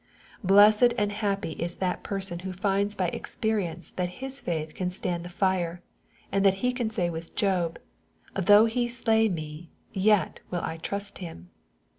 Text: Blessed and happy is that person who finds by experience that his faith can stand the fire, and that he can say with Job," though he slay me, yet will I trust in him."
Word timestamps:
Blessed 0.43 0.95
and 0.97 1.11
happy 1.11 1.51
is 1.51 1.75
that 1.75 2.01
person 2.01 2.39
who 2.39 2.53
finds 2.53 2.95
by 2.95 3.09
experience 3.09 3.91
that 3.91 4.09
his 4.17 4.39
faith 4.41 4.73
can 4.73 4.89
stand 4.89 5.23
the 5.23 5.29
fire, 5.29 5.83
and 6.31 6.43
that 6.43 6.55
he 6.65 6.71
can 6.73 6.89
say 6.89 7.11
with 7.11 7.35
Job," 7.35 7.77
though 8.47 8.65
he 8.65 8.87
slay 8.87 9.29
me, 9.29 9.69
yet 9.93 10.39
will 10.49 10.61
I 10.63 10.77
trust 10.77 11.19
in 11.19 11.27
him." 11.27 11.49